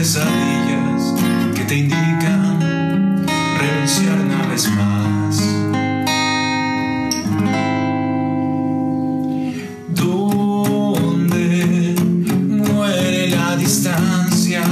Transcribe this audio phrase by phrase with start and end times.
[0.00, 1.14] pesadillas
[1.54, 3.26] que te indican
[3.58, 5.36] renunciar una vez más.
[9.88, 11.54] Donde
[12.48, 14.62] muere la distancia,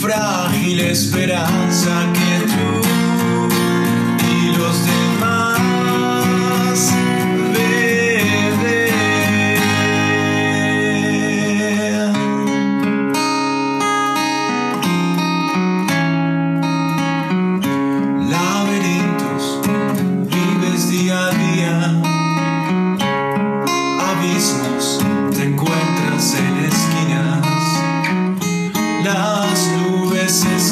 [0.00, 2.37] frágil esperanza que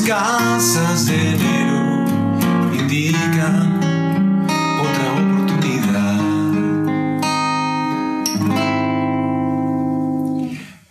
[0.07, 2.05] escasas de enero
[2.73, 3.81] indican
[4.81, 6.21] otra oportunidad.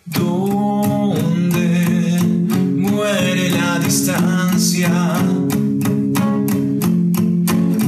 [0.04, 1.60] Donde
[2.76, 4.92] muere la distancia,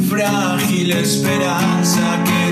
[0.10, 2.47] frágil esperanza que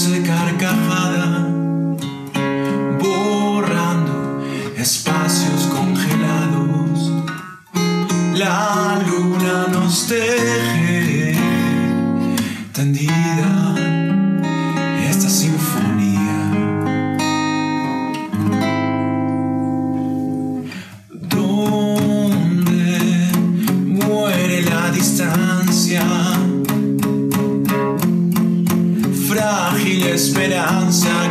[0.00, 1.46] dulce carcajada,
[2.98, 4.40] borrando
[4.78, 5.29] espacios
[30.20, 31.29] frágil esperanza